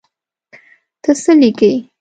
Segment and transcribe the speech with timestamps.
[1.01, 1.73] ته څه لیکې.